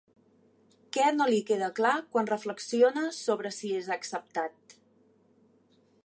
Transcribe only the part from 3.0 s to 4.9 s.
sobre si és acceptat?